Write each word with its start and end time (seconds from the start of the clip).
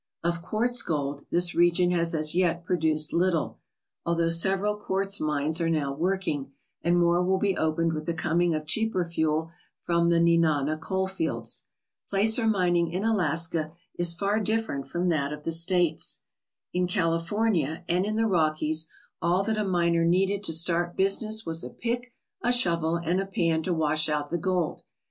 Of 0.23 0.41
quartz 0.41 0.81
gold, 0.81 1.27
this 1.29 1.53
region 1.53 1.91
has 1.91 2.15
as 2.15 2.33
yet 2.33 2.63
produced 2.65 3.13
little, 3.13 3.59
although 4.03 4.29
several 4.29 4.75
quartz 4.75 5.19
mines 5.19 5.61
are 5.61 5.69
now 5.69 5.93
working, 5.93 6.53
and 6.81 6.97
more 6.99 7.23
will 7.23 7.37
be 7.37 7.55
opened 7.55 7.93
with 7.93 8.07
the 8.07 8.15
coming 8.15 8.55
of 8.55 8.65
cheaper 8.65 9.05
fuel 9.05 9.51
from 9.83 10.09
the 10.09 10.19
Nenana 10.19 10.79
coalfields. 10.79 11.67
Placer 12.09 12.47
mining 12.47 12.91
in 12.91 13.03
Alaska 13.03 13.73
is 13.95 14.15
far 14.15 14.39
different 14.39 14.87
from 14.87 15.09
that 15.09 15.31
of 15.31 15.43
the 15.43 15.51
157 15.51 15.83
ALASKA 15.85 15.85
OUR 15.85 15.89
NORTHERN 15.91 15.91
WONDERLAND 15.93 15.97
States. 15.99 16.21
In 16.73 16.87
California 17.67 17.85
and 17.87 18.03
in 18.07 18.15
the 18.15 18.25
Rockies 18.25 18.87
all 19.21 19.43
that 19.43 19.57
a 19.59 19.63
miner 19.63 20.03
needed 20.03 20.43
to 20.45 20.51
start 20.51 20.97
business 20.97 21.45
was 21.45 21.63
a 21.63 21.69
pick, 21.69 22.11
a 22.41 22.51
shovel, 22.51 22.95
and 22.95 23.21
a 23.21 23.27
pan 23.27 23.61
to 23.61 23.71
wash 23.71 24.09
out 24.09 24.31
the 24.31 24.39
gold. 24.39 24.81